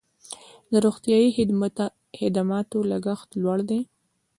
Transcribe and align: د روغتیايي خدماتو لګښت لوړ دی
د 0.71 0.73
روغتیايي 0.85 1.29
خدماتو 2.27 2.77
لګښت 2.91 3.29
لوړ 3.43 3.59
دی 3.69 3.79